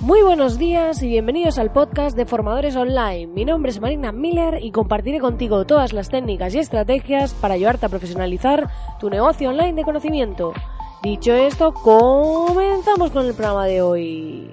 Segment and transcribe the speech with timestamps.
[0.00, 3.26] Muy buenos días y bienvenidos al podcast de Formadores Online.
[3.26, 7.84] Mi nombre es Marina Miller y compartiré contigo todas las técnicas y estrategias para ayudarte
[7.84, 10.54] a profesionalizar tu negocio online de conocimiento.
[11.02, 14.50] Dicho esto, comenzamos con el programa de hoy.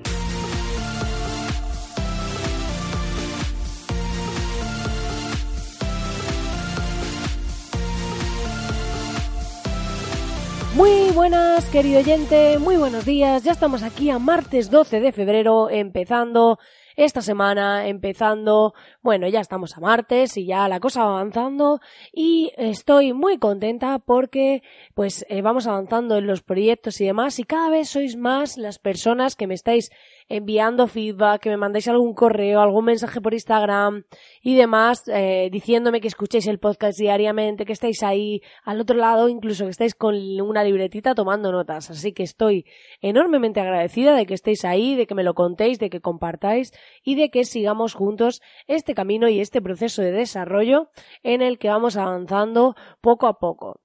[10.78, 13.44] Muy buenas, querido oyente, muy buenos días.
[13.44, 16.60] Ya estamos aquí a martes 12 de febrero, empezando
[16.96, 21.80] esta semana, empezando, bueno, ya estamos a martes y ya la cosa va avanzando
[22.14, 24.62] y estoy muy contenta porque
[24.94, 28.78] pues eh, vamos avanzando en los proyectos y demás y cada vez sois más las
[28.78, 29.90] personas que me estáis
[30.30, 34.04] enviando feedback, que me mandéis algún correo, algún mensaje por Instagram
[34.42, 39.30] y demás, eh, diciéndome que escuchéis el podcast diariamente, que estáis ahí al otro lado,
[39.30, 41.90] incluso que estáis con una libretita tomando notas.
[41.90, 42.66] Así que estoy
[43.02, 46.72] enormemente agradecida de que estéis ahí, de que me lo contéis, de que compartáis
[47.04, 50.90] y de que sigamos juntos este camino y este proceso de desarrollo
[51.24, 53.80] en el que vamos avanzando poco a poco.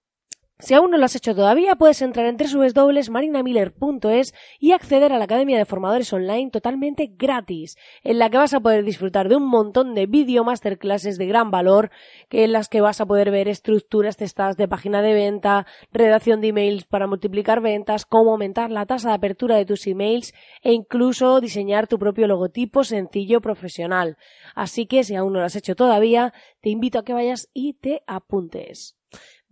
[0.62, 5.24] Si aún no lo has hecho todavía, puedes entrar en www.marinamiller.es y acceder a la
[5.24, 9.44] Academia de Formadores Online totalmente gratis, en la que vas a poder disfrutar de un
[9.44, 11.90] montón de video masterclasses de gran valor,
[12.28, 16.40] que en las que vas a poder ver estructuras testadas de página de venta, redacción
[16.40, 20.72] de emails para multiplicar ventas, cómo aumentar la tasa de apertura de tus emails e
[20.72, 24.16] incluso diseñar tu propio logotipo sencillo profesional.
[24.54, 27.72] Así que si aún no lo has hecho todavía, te invito a que vayas y
[27.72, 29.01] te apuntes.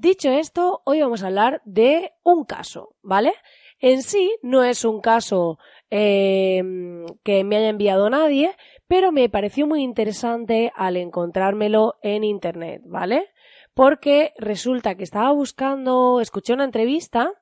[0.01, 3.35] Dicho esto, hoy vamos a hablar de un caso, ¿vale?
[3.81, 5.59] En sí no es un caso
[5.91, 6.63] eh,
[7.23, 8.57] que me haya enviado nadie,
[8.89, 13.29] pero me pareció muy interesante al encontrármelo en Internet, ¿vale?
[13.75, 17.35] Porque resulta que estaba buscando, escuché una entrevista,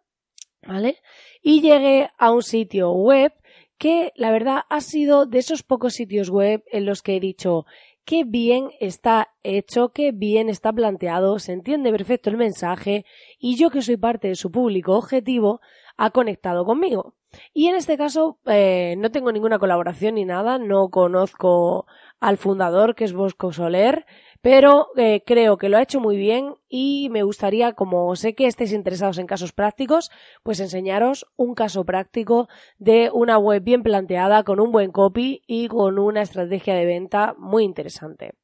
[0.67, 0.97] ¿vale?
[1.41, 3.33] Y llegué a un sitio web
[3.79, 7.67] que la verdad ha sido de esos pocos sitios web en los que he dicho,
[8.09, 13.05] qué bien está hecho, qué bien está planteado, se entiende perfecto el mensaje
[13.39, 15.61] y yo que soy parte de su público objetivo
[15.99, 17.17] ha conectado conmigo.
[17.53, 21.87] Y en este caso eh, no tengo ninguna colaboración ni nada, no conozco
[22.19, 24.07] al fundador que es Bosco Soler,
[24.41, 28.47] pero eh, creo que lo ha hecho muy bien y me gustaría, como sé que
[28.47, 30.11] estéis interesados en casos prácticos,
[30.43, 35.69] pues enseñaros un caso práctico de una web bien planteada, con un buen copy y
[35.69, 38.35] con una estrategia de venta muy interesante.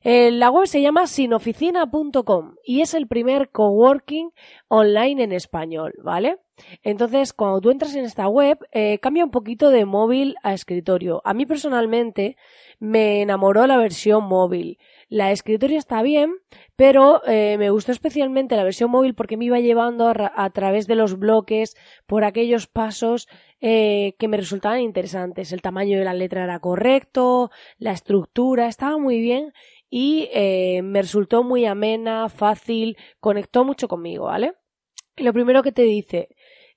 [0.00, 4.30] Eh, la web se llama sinoficina.com y es el primer coworking
[4.68, 6.38] online en español, ¿vale?
[6.82, 11.20] Entonces, cuando tú entras en esta web, eh, cambia un poquito de móvil a escritorio.
[11.24, 12.36] A mí personalmente
[12.78, 14.78] me enamoró la versión móvil.
[15.08, 16.34] La escritorio está bien,
[16.76, 20.94] pero eh, me gustó especialmente la versión móvil porque me iba llevando a, través de
[20.94, 21.76] los bloques
[22.06, 23.26] por aquellos pasos
[23.60, 25.52] eh, que me resultaban interesantes.
[25.52, 29.52] El tamaño de la letra era correcto, la estructura estaba muy bien
[29.90, 30.28] y
[30.82, 34.52] me resultó muy amena, fácil, conectó mucho conmigo, ¿vale?
[35.22, 36.28] lo primero que te dice,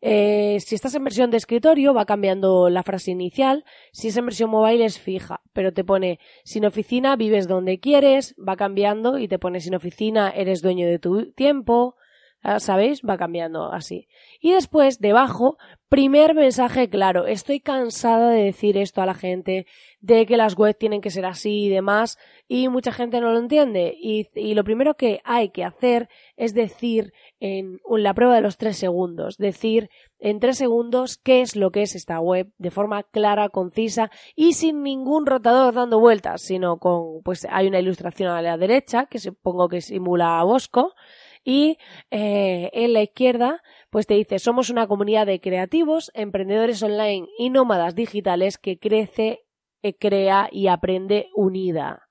[0.02, 3.64] eh, si estás en versión de escritorio, va cambiando la frase inicial.
[3.92, 5.42] Si es en versión mobile, es fija.
[5.54, 10.30] Pero te pone, sin oficina, vives donde quieres, va cambiando y te pone, sin oficina,
[10.30, 11.96] eres dueño de tu tiempo.
[12.44, 13.02] Ah, ¿Sabéis?
[13.08, 14.08] Va cambiando así.
[14.40, 15.58] Y después, debajo,
[15.90, 17.28] primer mensaje claro.
[17.28, 19.68] Estoy cansada de decir esto a la gente,
[20.00, 23.38] de que las webs tienen que ser así y demás, y mucha gente no lo
[23.38, 23.96] entiende.
[23.96, 28.58] Y, y lo primero que hay que hacer es decir en la prueba de los
[28.58, 33.04] tres segundos, decir en tres segundos qué es lo que es esta web de forma
[33.04, 38.42] clara, concisa y sin ningún rotador dando vueltas, sino con, pues hay una ilustración a
[38.42, 40.94] la derecha que supongo que simula a Bosco
[41.44, 41.78] y
[42.12, 47.50] eh, en la izquierda pues te dice somos una comunidad de creativos, emprendedores online y
[47.50, 49.46] nómadas digitales que crece,
[49.82, 52.08] eh, crea y aprende unida.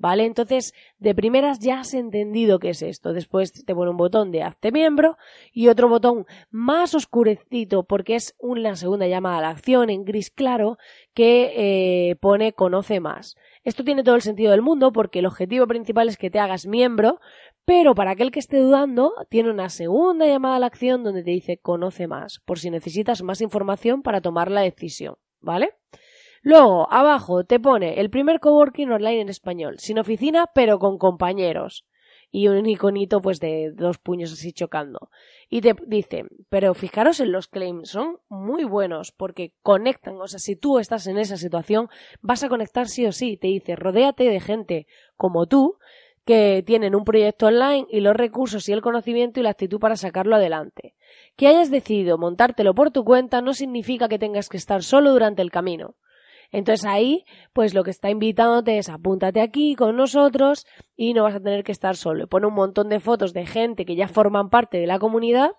[0.00, 0.26] ¿Vale?
[0.26, 3.12] Entonces, de primeras ya has entendido qué es esto.
[3.12, 5.16] Después te pone un botón de hazte miembro
[5.52, 10.30] y otro botón más oscurecito porque es una segunda llamada a la acción en gris
[10.30, 10.78] claro
[11.14, 13.34] que eh, pone conoce más.
[13.64, 16.66] Esto tiene todo el sentido del mundo porque el objetivo principal es que te hagas
[16.66, 17.20] miembro,
[17.68, 21.32] pero para aquel que esté dudando, tiene una segunda llamada a la acción donde te
[21.32, 25.16] dice conoce más, por si necesitas más información para tomar la decisión.
[25.42, 25.74] ¿Vale?
[26.40, 31.84] Luego, abajo te pone el primer coworking online en español, sin oficina, pero con compañeros.
[32.30, 35.10] Y un iconito pues de dos puños así chocando.
[35.50, 40.38] Y te dice, pero fijaros en los claims, son muy buenos porque conectan, o sea,
[40.38, 41.88] si tú estás en esa situación,
[42.22, 43.36] vas a conectar sí o sí.
[43.36, 44.86] Te dice, rodéate de gente
[45.16, 45.76] como tú,
[46.28, 49.96] que tienen un proyecto online y los recursos y el conocimiento y la actitud para
[49.96, 50.94] sacarlo adelante.
[51.36, 55.40] Que hayas decidido montártelo por tu cuenta no significa que tengas que estar solo durante
[55.40, 55.94] el camino.
[56.52, 60.66] Entonces ahí, pues lo que está invitándote es apúntate aquí con nosotros
[60.96, 62.26] y no vas a tener que estar solo.
[62.26, 65.52] Pone un montón de fotos de gente que ya forman parte de la comunidad.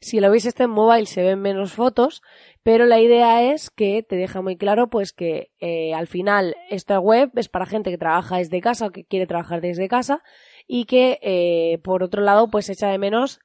[0.00, 2.22] Si lo veis este en mobile se ven menos fotos,
[2.62, 6.98] pero la idea es que te deja muy claro pues que eh, al final esta
[6.98, 10.22] web es para gente que trabaja desde casa o que quiere trabajar desde casa
[10.66, 13.40] y que eh, por otro lado pues echa de menos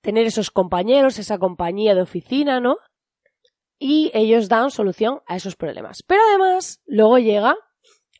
[0.00, 2.76] tener esos compañeros, esa compañía de oficina, ¿no?
[3.78, 6.02] y ellos dan solución a esos problemas.
[6.02, 7.56] Pero además, luego llega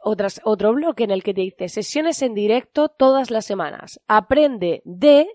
[0.00, 4.00] otras, otro bloque en el que te dice sesiones en directo todas las semanas.
[4.06, 5.26] Aprende de,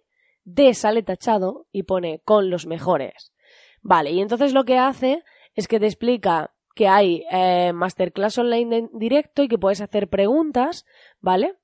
[0.45, 3.33] de sale tachado y pone con los mejores.
[3.81, 5.23] Vale, y entonces lo que hace
[5.55, 10.07] es que te explica que hay eh, masterclass online en directo y que puedes hacer
[10.09, 10.85] preguntas,
[11.19, 11.55] ¿vale?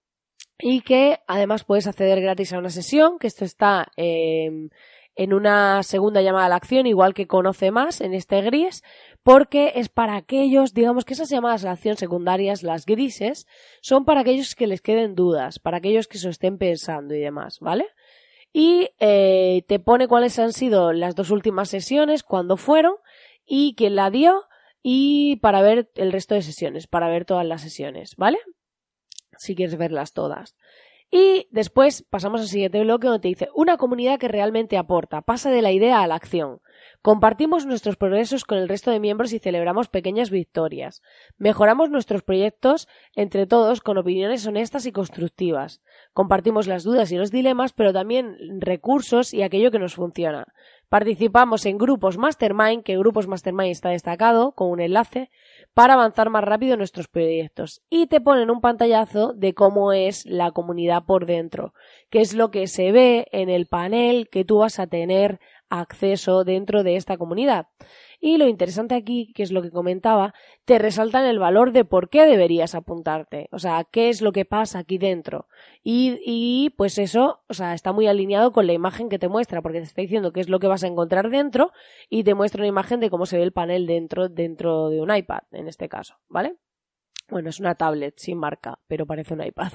[0.59, 4.69] Y que además puedes acceder gratis a una sesión, que esto está eh,
[5.15, 8.83] en una segunda llamada a la acción, igual que conoce más en este gris,
[9.23, 13.45] porque es para aquellos, digamos que esas llamadas a la acción secundarias, las grises,
[13.81, 17.59] son para aquellos que les queden dudas, para aquellos que se estén pensando y demás,
[17.59, 17.85] ¿vale?
[18.51, 22.95] Y eh, te pone cuáles han sido las dos últimas sesiones, cuándo fueron
[23.45, 24.43] y quién la dio
[24.81, 28.39] y para ver el resto de sesiones, para ver todas las sesiones, ¿vale?
[29.37, 30.55] Si quieres verlas todas.
[31.11, 35.49] Y después pasamos al siguiente bloque donde te dice una comunidad que realmente aporta, pasa
[35.49, 36.61] de la idea a la acción.
[37.01, 41.01] Compartimos nuestros progresos con el resto de miembros y celebramos pequeñas victorias.
[41.37, 45.81] Mejoramos nuestros proyectos entre todos con opiniones honestas y constructivas.
[46.13, 50.45] Compartimos las dudas y los dilemas, pero también recursos y aquello que nos funciona.
[50.89, 55.29] Participamos en grupos Mastermind, que grupos Mastermind está destacado con un enlace,
[55.75, 57.83] para avanzar más rápido en nuestros proyectos.
[57.91, 61.75] Y te ponen un pantallazo de cómo es la comunidad por dentro,
[62.09, 65.39] que es lo que se ve en el panel que tú vas a tener
[65.69, 67.67] acceso dentro de esta comunidad.
[68.19, 70.33] Y lo interesante aquí, que es lo que comentaba,
[70.65, 73.47] te resaltan el valor de por qué deberías apuntarte.
[73.51, 75.47] O sea, qué es lo que pasa aquí dentro.
[75.83, 79.61] Y, y pues eso, o sea, está muy alineado con la imagen que te muestra,
[79.61, 81.71] porque te está diciendo qué es lo que vas a encontrar dentro
[82.09, 85.15] y te muestra una imagen de cómo se ve el panel dentro, dentro de un
[85.15, 86.57] iPad, en este caso, ¿vale?
[87.29, 89.71] Bueno, es una tablet sin marca, pero parece un iPad.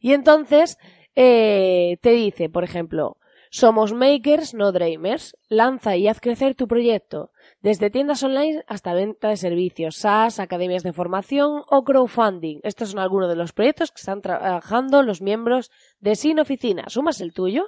[0.00, 0.78] Y entonces,
[1.14, 3.18] eh, te dice, por ejemplo,
[3.52, 5.36] somos makers, no dreamers.
[5.48, 10.82] Lanza y haz crecer tu proyecto, desde tiendas online hasta venta de servicios, SaaS, academias
[10.82, 12.60] de formación o crowdfunding.
[12.62, 15.70] Estos son algunos de los proyectos que están trabajando los miembros
[16.00, 16.84] de Sin Oficina.
[16.88, 17.66] Sumas el tuyo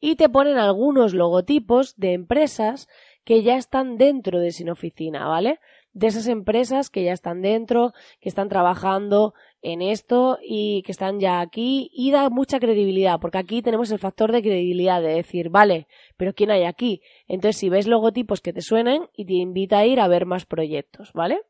[0.00, 2.88] y te ponen algunos logotipos de empresas
[3.22, 5.60] que ya están dentro de Sin Oficina, ¿vale?
[5.92, 11.20] De esas empresas que ya están dentro, que están trabajando en esto y que están
[11.20, 15.48] ya aquí y da mucha credibilidad, porque aquí tenemos el factor de credibilidad de decir,
[15.48, 15.86] vale,
[16.16, 17.00] pero ¿quién hay aquí?
[17.28, 20.44] Entonces, si ves logotipos que te suenen y te invita a ir a ver más
[20.46, 21.40] proyectos, ¿vale?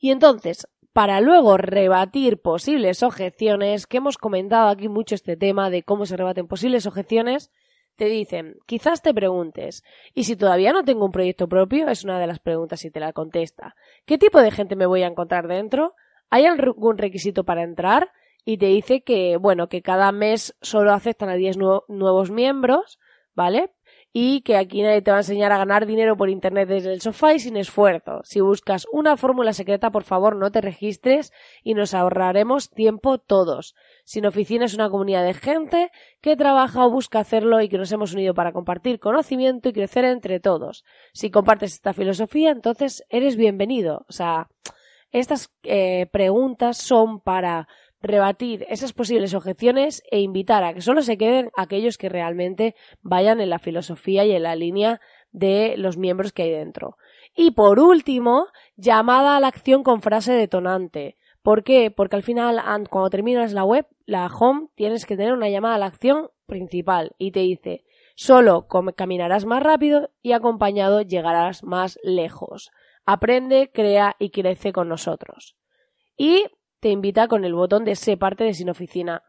[0.00, 5.84] Y entonces, para luego rebatir posibles objeciones, que hemos comentado aquí mucho este tema de
[5.84, 7.52] cómo se rebaten posibles objeciones,
[7.94, 9.82] te dicen, quizás te preguntes,
[10.14, 11.88] ¿y si todavía no tengo un proyecto propio?
[11.88, 13.74] Es una de las preguntas y te la contesta.
[14.04, 15.94] ¿Qué tipo de gente me voy a encontrar dentro?
[16.30, 18.10] ¿Hay algún requisito para entrar?
[18.44, 21.58] Y te dice que, bueno, que cada mes solo aceptan a 10
[21.88, 22.98] nuevos miembros,
[23.34, 23.72] ¿vale?
[24.12, 27.02] Y que aquí nadie te va a enseñar a ganar dinero por internet desde el
[27.02, 28.22] sofá y sin esfuerzo.
[28.24, 31.32] Si buscas una fórmula secreta, por favor no te registres
[31.62, 33.74] y nos ahorraremos tiempo todos.
[34.04, 35.90] Sin oficina es una comunidad de gente
[36.22, 40.06] que trabaja o busca hacerlo y que nos hemos unido para compartir conocimiento y crecer
[40.06, 40.84] entre todos.
[41.12, 44.06] Si compartes esta filosofía, entonces eres bienvenido.
[44.08, 44.48] O sea,
[45.12, 47.68] estas eh, preguntas son para
[48.00, 53.40] rebatir esas posibles objeciones e invitar a que solo se queden aquellos que realmente vayan
[53.40, 55.00] en la filosofía y en la línea
[55.32, 56.96] de los miembros que hay dentro.
[57.34, 58.46] Y por último,
[58.76, 61.16] llamada a la acción con frase detonante.
[61.42, 61.90] ¿Por qué?
[61.90, 62.60] Porque al final,
[62.90, 67.12] cuando terminas la web, la home, tienes que tener una llamada a la acción principal
[67.18, 67.84] y te dice,
[68.16, 72.70] solo caminarás más rápido y acompañado llegarás más lejos.
[73.10, 75.56] Aprende, crea y crece con nosotros.
[76.14, 76.44] Y
[76.78, 79.22] te invita con el botón de Sé parte de Sin Oficina.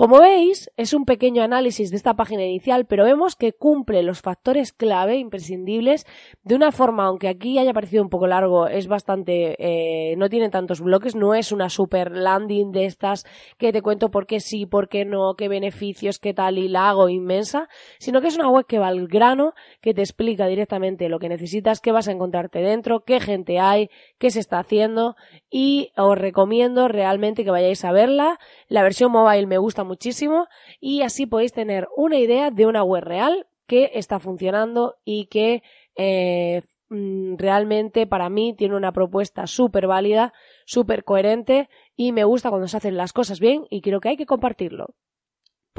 [0.00, 4.22] Como veis, es un pequeño análisis de esta página inicial, pero vemos que cumple los
[4.22, 6.06] factores clave imprescindibles
[6.42, 10.48] de una forma, aunque aquí haya parecido un poco largo, es bastante, eh, no tiene
[10.48, 13.26] tantos bloques, no es una super landing de estas
[13.58, 16.88] que te cuento por qué sí, por qué no, qué beneficios, qué tal y la
[16.88, 19.52] hago inmensa, sino que es una web que va al grano,
[19.82, 23.90] que te explica directamente lo que necesitas, qué vas a encontrarte dentro, qué gente hay,
[24.18, 25.14] qué se está haciendo
[25.50, 28.38] y os recomiendo realmente que vayáis a verla.
[28.66, 30.46] La versión mobile me gusta muchísimo
[30.80, 35.62] y así podéis tener una idea de una web real que está funcionando y que
[35.96, 40.32] eh, mm, realmente para mí tiene una propuesta súper válida,
[40.64, 44.16] súper coherente y me gusta cuando se hacen las cosas bien y creo que hay
[44.16, 44.94] que compartirlo.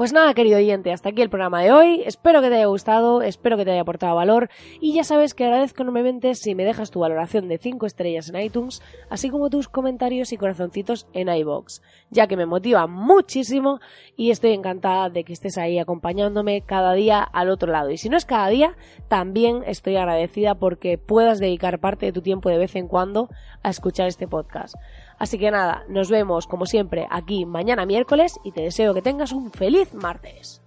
[0.02, 2.02] Pues nada, querido oyente, hasta aquí el programa de hoy.
[2.04, 5.44] Espero que te haya gustado, espero que te haya aportado valor y ya sabes que
[5.44, 9.68] agradezco enormemente si me dejas tu valoración de 5 estrellas en iTunes, así como tus
[9.68, 13.78] comentarios y corazoncitos en iBox, ya que me motiva muchísimo
[14.16, 17.92] y estoy encantada de que estés ahí acompañándome cada día al otro lado.
[17.92, 18.74] Y si no es cada día,
[19.06, 23.28] también estoy agradecida porque puedas dedicar parte de tu tiempo de vez en cuando
[23.62, 24.74] a escuchar este podcast.
[25.22, 29.30] Así que nada, nos vemos como siempre aquí mañana miércoles y te deseo que tengas
[29.30, 30.60] un feliz martes.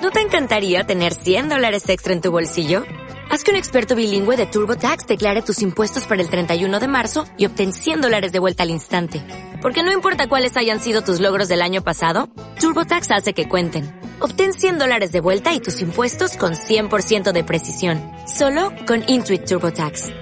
[0.00, 2.84] ¿No te encantaría tener 100 dólares extra en tu bolsillo?
[3.30, 7.24] Haz que un experto bilingüe de TurboTax declare tus impuestos para el 31 de marzo
[7.36, 9.24] y obtén 100 dólares de vuelta al instante.
[9.60, 12.28] Porque no importa cuáles hayan sido tus logros del año pasado,
[12.60, 13.92] TurboTax hace que cuenten.
[14.20, 18.00] Obtén 100 dólares de vuelta y tus impuestos con 100% de precisión.
[18.28, 20.21] Solo con Intuit TurboTax.